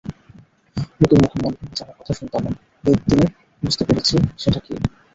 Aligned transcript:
লোকের 0.99 1.19
মুখে 1.21 1.37
মন 1.41 1.53
ভেঙে 1.57 1.75
যাবার 1.79 1.95
কথা 1.99 2.13
শুনতাম, 2.13 2.43
অ্যাদিনে 2.83 3.25
বুঝতে 3.63 3.83
পেরেছে 3.87 4.15
সেটা 4.37 4.59
কী। 4.59 4.73